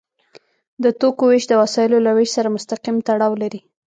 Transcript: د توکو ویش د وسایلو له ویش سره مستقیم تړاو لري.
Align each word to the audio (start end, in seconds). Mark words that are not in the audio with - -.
د 0.83 0.85
توکو 0.99 1.23
ویش 1.29 1.43
د 1.49 1.53
وسایلو 1.61 2.03
له 2.05 2.11
ویش 2.17 2.29
سره 2.37 2.53
مستقیم 2.55 2.97
تړاو 3.07 3.33
لري. 3.41 3.61